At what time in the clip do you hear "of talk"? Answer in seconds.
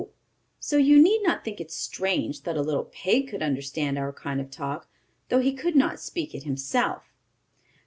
4.41-4.87